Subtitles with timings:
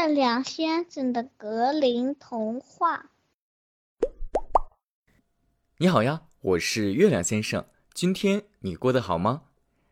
[0.00, 3.10] 月亮先生的格林童话。
[5.76, 7.66] 你好呀，我是月亮先生。
[7.92, 9.42] 今天你过得好吗？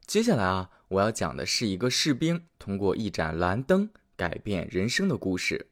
[0.07, 5.71] 接下来啊，我要讲的是一个士兵通过一盏蓝灯改变人生的故事。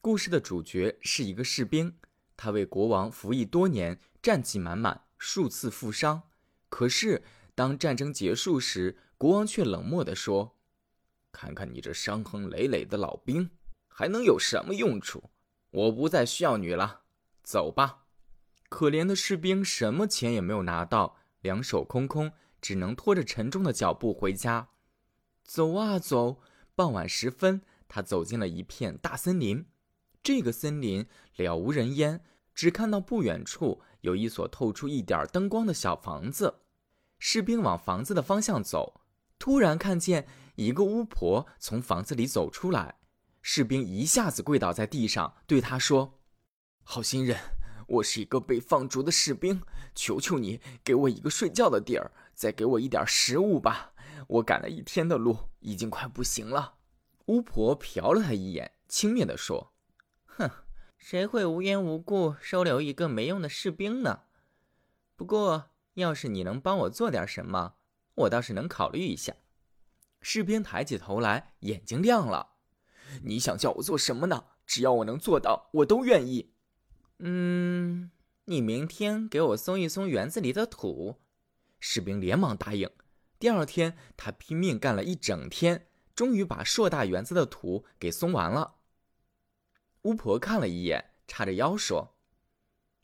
[0.00, 1.94] 故事的主角是一个士兵，
[2.38, 6.22] 他为国王服役多年，战绩满满，数次负伤。
[6.70, 7.22] 可是
[7.54, 10.56] 当战争结束时，国王却冷漠地说
[11.30, 13.50] ：“看看你这伤痕累累的老兵，
[13.96, 15.30] 还能有什么用处？
[15.70, 17.02] 我不再需要你了，
[17.44, 18.00] 走吧。”
[18.68, 24.70] 可怜的士兵什么钱也没有拿到，两手空空，只能拖着沉重的脚步回家。
[25.44, 26.40] 走啊走，
[26.74, 29.64] 傍晚时分，他走进了一片大森林。
[30.24, 31.06] 这个森林
[31.36, 36.62] 了无人烟，只看到不远处有一所透出一点灯光的小房子。
[37.20, 39.00] 士兵往房子的方向走，
[39.38, 40.26] 突然看见
[40.56, 42.96] 一个巫婆从房子里走出来。
[43.46, 46.18] 士兵一下子跪倒在地上，对他说
[46.82, 47.38] ：“好心人。”
[47.86, 49.60] 我是一个被放逐的士兵，
[49.94, 53.92] 求求你给我一个睡觉的地儿，再给我一点食物吧。
[54.28, 56.76] 我赶了一天的路，已经快不行了。
[57.26, 59.74] 巫婆瞟了他一眼，轻蔑地说
[60.24, 60.50] ：“哼，
[60.96, 64.20] 谁会无缘无故收留一个没用的士兵呢？
[65.16, 67.74] 不过，要是你能帮我做点什么，
[68.14, 69.34] 我倒是能考虑一下。”
[70.22, 72.52] 士兵抬起头来，眼睛亮了
[73.22, 74.44] ：“你想叫我做什么呢？
[74.66, 76.52] 只要我能做到，我都愿意。”
[77.20, 78.10] 嗯，
[78.46, 81.20] 你明天给我松一松园子里的土。
[81.78, 82.90] 士兵连忙答应。
[83.38, 88.76] 第二天，他拼命干了一整天，终于把硕大园子的土给松完了。
[90.02, 92.16] 巫婆看了一眼，叉着腰说：“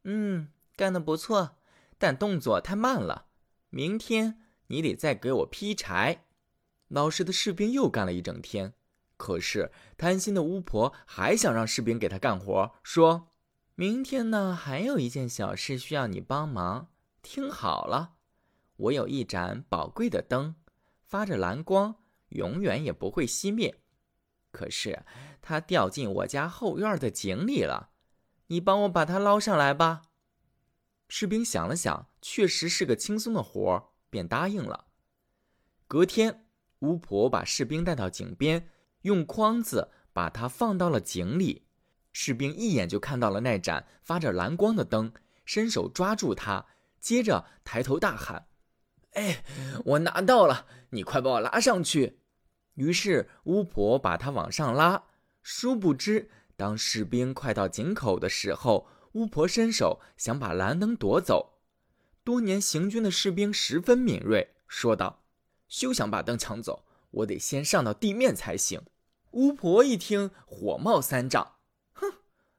[0.05, 1.57] 嗯，干得不错，
[1.99, 3.27] 但动作太慢了。
[3.69, 6.25] 明天你得再给我劈柴。”
[6.89, 8.75] 老实的士兵又干了一整天，
[9.21, 13.29] 可是贪心的巫婆还想让士兵给他干活，说。
[13.75, 16.89] 明天呢，还有一件小事需要你帮忙。
[17.21, 18.15] 听好了，
[18.77, 20.55] 我有一盏宝贵的灯，
[21.03, 21.97] 发着蓝光，
[22.31, 23.83] 永远也不会熄灭。
[24.51, 25.05] 可是
[25.43, 27.91] 它掉进我家后院的井里了，
[28.47, 30.03] 你帮我把它捞上来吧。
[31.09, 34.87] 士兵想了想，确实是个轻松的活儿，便答应了。
[35.87, 36.47] 隔天，
[36.81, 38.69] 巫婆把士兵带到井边，
[39.03, 41.67] 用筐子把它放到了井里。
[42.13, 45.13] 士兵一眼就看到了那盏发着蓝光的灯，
[45.45, 46.67] 伸手抓住它，
[46.99, 48.47] 接着抬头大喊
[49.15, 49.45] ：“哎，
[49.85, 50.67] 我拿到了！
[50.91, 52.19] 你快把我拉上去！”
[52.75, 55.05] 于是巫婆把他往上拉。
[55.43, 61.61] 殊不知，当士兵快到井口的时候，巫婆伸手想把蓝灯夺走。
[62.25, 65.23] 多年行军的士兵十分敏锐，说道
[65.69, 66.85] ：“休想把灯抢走！
[67.11, 68.83] 我得先上到地面才行。”
[69.33, 71.55] 巫婆一听，火冒三丈。
[71.93, 72.15] 哼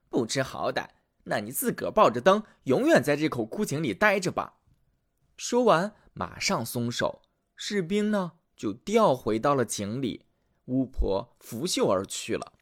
[0.08, 0.88] 不知好歹，
[1.26, 4.60] 那你自个儿抱着灯，永远在这口枯井里待着吧。
[5.36, 7.22] 说完，马上松手，
[7.58, 10.26] 士兵呢就掉回到了井里，
[10.66, 12.54] 巫婆拂袖而去了。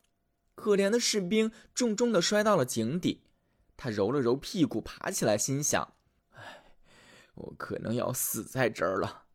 [0.55, 3.23] 可怜的士兵重重的摔到了井底，
[3.77, 5.93] 他揉了揉屁股，爬起来，心想
[6.33, 6.63] ：“哎，
[7.35, 9.25] 我可能要死在这儿了。”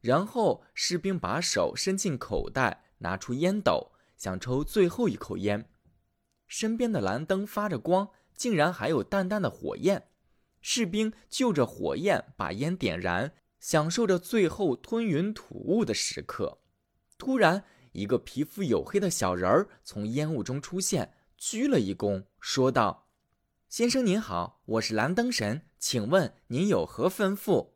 [0.00, 5.68] 然后，士兵把手伸进口袋，拿出烟斗，想抽最后一口烟。
[6.46, 10.08] 身边的蓝灯发着光，竟然还有淡淡的火焰。
[10.60, 16.58] 士兵就着火焰把烟点燃，享受着最后吞云吐雾的时刻。
[17.16, 23.08] 突然，一个皮肤黝黑的小人儿从烟雾中出现，鞠了一躬，说道
[23.68, 27.70] ：“先生您好，我是蓝灯神，请问您有何吩咐？”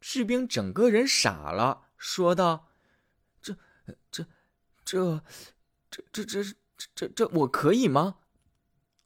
[0.00, 2.68] 士兵整个人傻了，说道
[3.42, 3.56] ：“这、
[4.10, 4.26] 这、
[4.84, 5.22] 这、
[5.90, 6.42] 这、这、这……”
[6.94, 8.18] 这这我可以吗？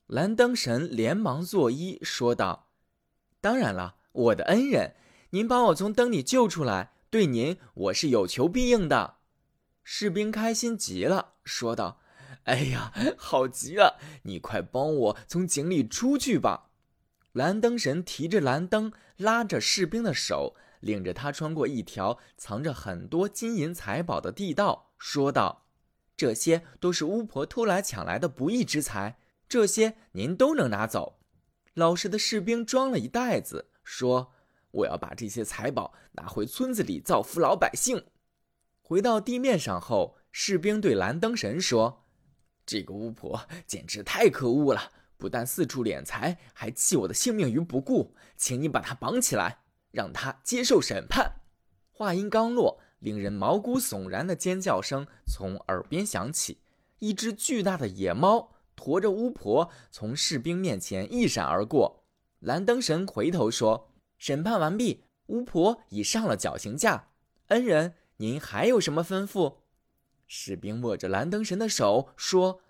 [0.07, 2.69] 蓝灯神连忙作揖说道
[3.41, 4.95] ：“当然了，我的恩人，
[5.31, 9.17] 您把我从灯里救出来，对您我是有求必应的。”
[9.83, 12.03] 士兵开心极了，说道
[12.45, 13.99] ：“哎呀，好极了！
[14.25, 16.69] 你快帮我从井里出去吧。”
[17.33, 25.67] 蓝灯神提着蓝灯，拉着士兵的手，领着他穿过一条藏着很多金银财宝的地道，说道。
[26.15, 29.19] 这些都是巫婆偷来抢来的不义之财，
[29.49, 31.19] 这些您都能拿走。
[31.75, 34.33] 老实的士兵装了一袋子，说
[34.71, 38.05] ：“我要把这些财宝拿回村子里造福老百姓。”
[38.83, 42.05] 回到地面上后，士兵对蓝灯神说
[42.67, 48.15] ：“这个巫婆简直太可恶了，不但四处敛财，还弃我的性命于不顾。
[48.37, 49.62] 请你把她绑起来，
[49.93, 51.43] 让他接受审判。”
[51.93, 52.81] 话音刚落。
[53.03, 56.61] 令人毛骨悚然的尖叫声从耳边响起，
[57.01, 62.05] 一只巨大的野猫驮着巫婆从士兵面前一闪而过。
[62.39, 67.09] 蓝灯神回头说：“审判完毕，巫婆已上了绞刑架。
[67.49, 69.57] 恩人，您还有什么吩咐？”
[70.29, 72.61] 士兵握着蓝灯神的手说：“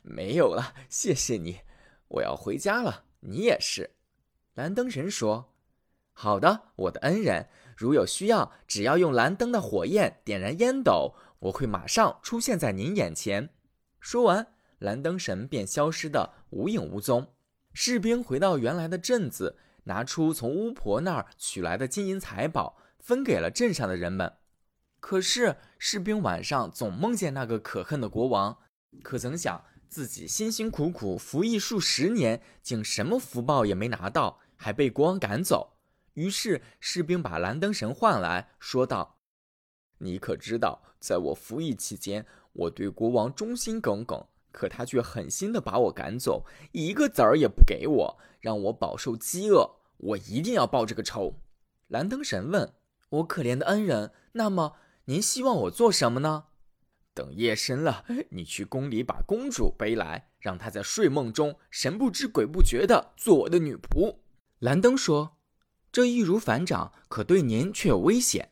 [0.00, 1.60] 没有了，谢谢你，
[2.08, 3.04] 我要回家了。
[3.20, 3.90] 你也是。”
[4.56, 5.51] 蓝灯神说
[6.12, 13.50] ：“好的，我的恩人，如有需要，只要用蓝灯的火焰点燃烟斗，我会马上出现在您眼前。”
[13.98, 14.46] 说完，
[14.78, 17.32] 蓝灯神便消失的无影无踪。
[17.72, 24.34] 士兵回到原来的镇子，拿出从巫婆那儿取来的金银财宝，分给了镇上的人们。
[25.00, 28.58] 可是，士兵晚上总梦见那个可恨的国王，
[29.02, 35.72] 可曾想自己辛辛苦苦服役数十年，竟什么福报也没拿到，还被国王赶走。
[36.14, 39.18] 于是，士兵把蓝灯神唤来说道
[39.98, 49.76] ：“你可知道，在我服役期间，我对国王忠心耿耿。”可他却狠心的把我赶走，一个子儿也不给我，让我饱受饥饿。
[49.96, 51.40] 我一定要报这个仇。
[51.88, 52.74] 蓝灯神问
[53.08, 54.76] 我：“可怜的恩人，那么
[55.06, 56.44] 您希望我做什么呢？”
[57.14, 64.18] 等夜深了，你去宫里把公主背来，让她在睡梦中神不知鬼不觉的做我的女仆。
[64.58, 65.38] 蓝灯说
[65.92, 68.50] ：“这易如反掌，可对您却有危险。”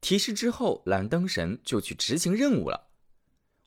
[0.00, 2.88] 提示之后，蓝灯神就去执行任务了。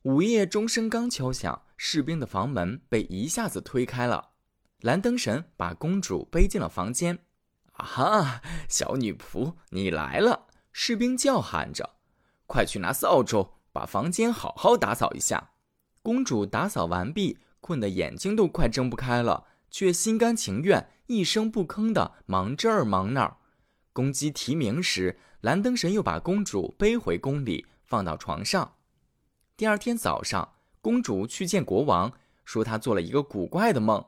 [0.02, 4.32] 午夜钟声刚敲响，士兵的房门被一下子推开了。
[4.82, 7.20] 蓝灯神把公主背进了房间。
[7.74, 10.48] 啊哈，小女仆，你来了！
[10.72, 11.96] 士兵叫喊着
[12.48, 15.52] ：“快去拿扫帚，把房间好好打扫一下。”
[16.04, 19.46] 公主打扫完毕，困得眼睛都快睁不开了，
[19.76, 23.36] 却心甘情愿，一声不吭的忙这儿忙那儿。
[23.92, 28.76] 公鸡啼鸣时，蓝灯神又把公主背回宫里，放到床上。
[29.58, 32.14] 第二天早上，公主去见国王，
[32.46, 34.06] 说她做了一个古怪的梦。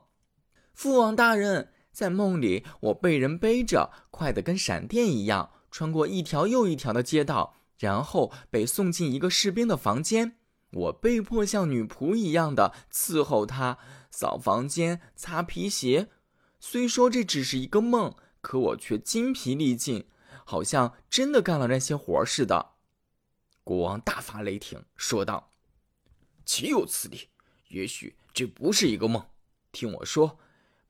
[0.72, 10.36] 父王大人，在梦里，我被人背着，快得跟闪电一样，穿过一条又一条的街道，然后被送进一个士兵的房间。
[10.72, 13.78] 我被迫像女仆一样的伺候他，
[14.10, 16.08] 扫房间、擦皮鞋。
[16.60, 20.08] 虽说这只是一个梦，可我却精疲力尽，
[20.44, 22.74] 好像真的干了那些活似的。
[23.62, 25.52] 国王大发雷霆，说道
[26.44, 27.28] ：“岂有此理！
[27.68, 29.24] 也许这不是一个梦。
[29.70, 30.38] 听我说，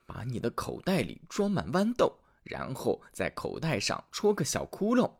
[0.07, 5.11] 把你的口袋里装满豌豆，然后在口袋上戳个小窟窿。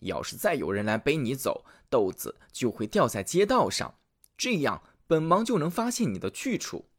[0.00, 3.94] 要是再有人来背你走，豆子就会掉在街道上，
[4.36, 6.90] 这样本王就能发现你的去处。”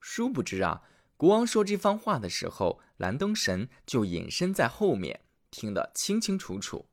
[0.00, 0.82] 殊不知啊，
[1.16, 6.86] 国王说这番话的时候，蓝灯神就隐身在后面，听得清清楚楚。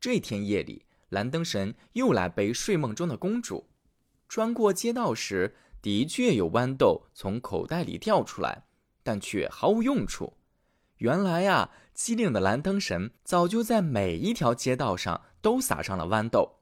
[0.00, 0.84] 这天夜里。
[1.10, 3.70] 蓝灯神又来背睡梦中的公主，
[4.28, 8.66] 穿过街道时，的确有豌豆从口袋里掉出来，
[9.02, 10.34] 但却毫无用处。
[10.98, 16.56] 原来呀，机灵的蓝灯神早就在每一条街道上都撒上了豌豆。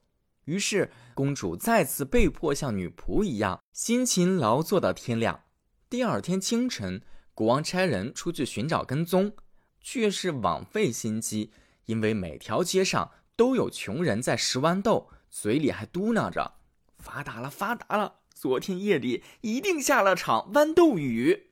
[0.44, 5.40] 于是，公主再次被迫像女仆一样辛勤劳作到天亮。
[5.88, 7.02] 第二天清晨，
[7.34, 9.36] 国王差人出去寻找跟踪，
[9.80, 11.52] 却是枉费心机，
[11.84, 13.12] 因为每条街上。
[13.36, 16.54] 都有穷人在拾豌豆，嘴里还嘟囔着
[16.98, 18.20] ：“发达了，发达了！
[18.32, 21.50] 昨天夜里一定下了场豌豆雨。”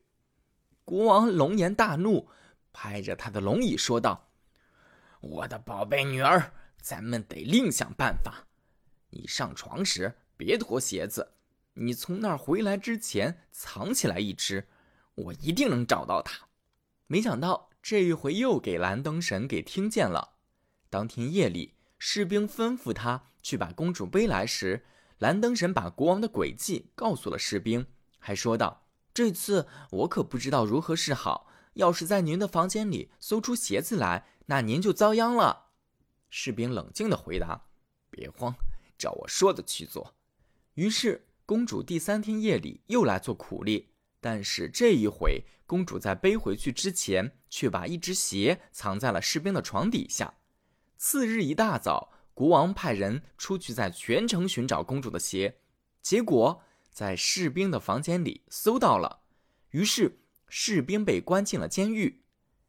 [0.86, 2.30] 国王龙颜大怒，
[2.72, 4.30] 拍着他的龙椅说道
[5.20, 8.46] ：“我的宝贝女儿，咱们得另想办法。
[9.10, 11.33] 你上床时别脱鞋子，
[11.74, 14.68] 你从那儿回来之前藏起来一只，
[15.14, 16.48] 我一定能找到它。”
[17.06, 20.36] 没想到这一回又给蓝灯神给听见了。
[20.88, 24.84] 当天夜里，士兵吩咐他去把公主背来时，
[25.18, 27.86] 蓝灯神把国王的诡计告诉了士兵，
[28.18, 31.50] 还说道：“这次我可不知道如何是好。
[31.74, 35.66] 要是在您的房间里搜出鞋子来，那您就遭殃了。”
[36.30, 37.66] 士兵冷静地回答
[38.10, 38.54] ：“别慌，
[38.96, 40.14] 照我说的去做。”
[40.74, 50.38] 于是，公主第三天夜里又来做苦力，但是这一回，公主在背回去之前，却把一只鞋藏在了士兵的床底下。
[50.96, 55.58] 次日一大早，国王派人出去在全城寻找公主的鞋，
[56.00, 59.20] 结果在士兵的房间里搜到了。
[59.70, 62.22] 于是士兵被关进了监狱。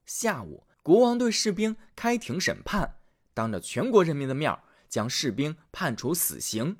[0.05, 2.98] 下午，国王对士兵开庭审判，
[3.34, 4.53] 当着全国人民的面
[4.89, 6.75] 将士兵判处死刑。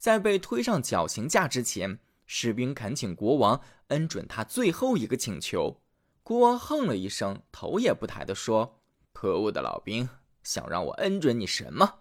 [0.00, 5.82] 在被推上绞刑架之前，士兵恳请国王恩准他最后一个请求。
[6.22, 8.80] 国王哼了一声，头也不抬地说
[9.12, 10.08] ：“可恶的老兵！”
[10.42, 11.96] 想让我恩准你什么？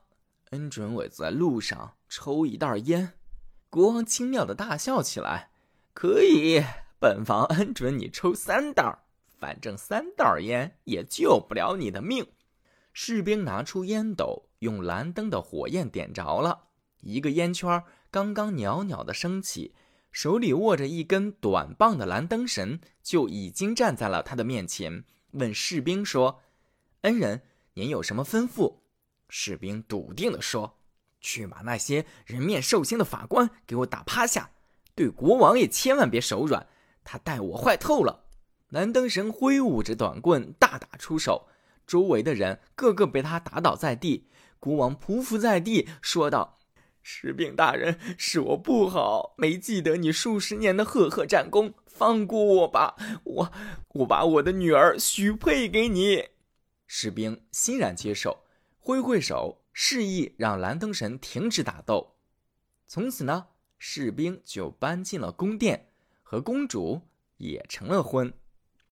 [0.52, 3.12] 恩准我在路上抽一袋烟。
[3.70, 5.52] 国王轻妙的大笑起来
[5.94, 6.64] ：“可以，
[7.02, 9.00] 本王恩准你抽三袋，
[9.38, 12.26] 反正三袋烟也救不了你的命。”
[12.94, 16.69] 士兵拿出烟斗，用蓝灯的火焰点着了
[17.02, 19.74] 一个烟圈，刚刚袅袅的升起，
[20.12, 26.42] 手里握着一根短棒的蓝灯神就已经站在了他的面前，问士兵说
[27.02, 28.78] ：“恩人，您有什么吩咐？”
[29.30, 30.78] 士兵笃定地说
[31.22, 34.52] ：“去把那些人面兽心的法官给我打趴下，
[34.96, 36.68] 对国王也千万别手软，
[37.04, 38.26] 他待我坏透了。”
[38.70, 41.48] 蓝灯神挥舞着短棍大打出手。
[41.88, 44.28] 周围的人个个被他打倒在地，
[44.60, 46.59] 国王匍匐在地，说道
[47.02, 53.52] ：“士兵大人，是我不好，没记得你数十年的赫赫战功，放过我吧，我
[53.90, 56.30] 我把我的女儿许配给你。”
[56.86, 58.44] 士兵欣然接受，
[58.80, 62.16] 挥挥手示意让蓝灯神停止打斗。
[62.88, 65.88] 从此呢，士兵就搬进了宫殿，
[66.24, 67.02] 和公主
[67.38, 68.34] 也成了婚。